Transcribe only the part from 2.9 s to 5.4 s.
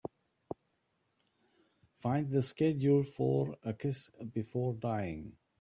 for A Kiss Before Dying.